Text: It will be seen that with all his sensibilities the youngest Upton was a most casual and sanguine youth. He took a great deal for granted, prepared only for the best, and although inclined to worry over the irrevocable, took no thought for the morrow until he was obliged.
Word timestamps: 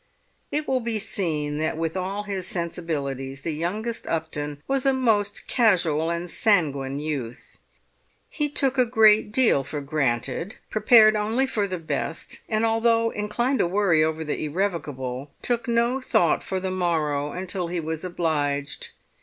It 0.51 0.67
will 0.67 0.79
be 0.79 0.97
seen 0.97 1.59
that 1.59 1.77
with 1.77 1.95
all 1.95 2.23
his 2.23 2.47
sensibilities 2.47 3.41
the 3.41 3.53
youngest 3.53 4.07
Upton 4.07 4.59
was 4.67 4.83
a 4.83 4.93
most 4.93 5.45
casual 5.45 6.09
and 6.09 6.27
sanguine 6.27 6.97
youth. 6.97 7.59
He 8.27 8.49
took 8.49 8.79
a 8.79 8.85
great 8.87 9.31
deal 9.31 9.63
for 9.63 9.79
granted, 9.79 10.55
prepared 10.71 11.15
only 11.15 11.45
for 11.45 11.67
the 11.67 11.77
best, 11.77 12.39
and 12.49 12.65
although 12.65 13.11
inclined 13.11 13.59
to 13.59 13.67
worry 13.67 14.03
over 14.03 14.23
the 14.23 14.43
irrevocable, 14.43 15.29
took 15.43 15.67
no 15.67 16.01
thought 16.01 16.41
for 16.41 16.59
the 16.59 16.71
morrow 16.71 17.31
until 17.31 17.67
he 17.67 17.79
was 17.79 18.03
obliged. 18.03 18.89